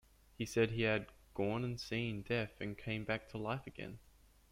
[0.35, 3.99] He said he "had gone and seen death and came back to life again".